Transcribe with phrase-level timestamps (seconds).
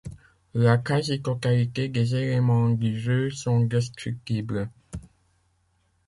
[0.55, 4.67] La quasi-totalité des éléments du jeu sont destructibles.